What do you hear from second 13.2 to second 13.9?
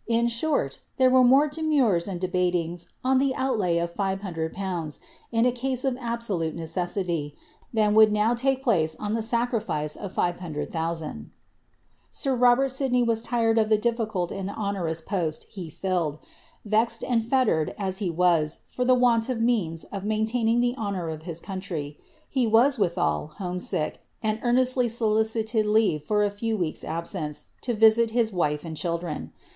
tired of the